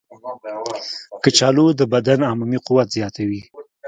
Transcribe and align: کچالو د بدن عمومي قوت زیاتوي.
کچالو 1.23 1.65
د 1.79 1.81
بدن 1.93 2.19
عمومي 2.29 2.59
قوت 2.67 2.87
زیاتوي. 2.97 3.41